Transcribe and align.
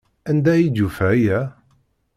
Anda 0.29 0.51
ay 0.53 0.65
d-yufa 0.67 1.05
aya? 1.15 1.39